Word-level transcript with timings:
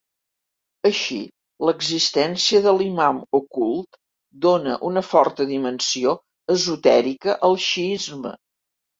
Així, 0.89 1.17
l'existència 1.67 2.61
de 2.67 2.71
l'Imam 2.77 3.19
Ocult 3.39 3.99
dóna 4.45 4.77
una 4.89 5.03
forta 5.09 5.47
dimensió 5.51 6.15
esotèrica 6.55 7.37
al 7.49 7.59
xiisme. 7.67 8.33